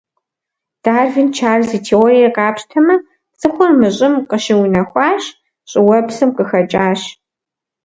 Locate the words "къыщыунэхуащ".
4.29-5.23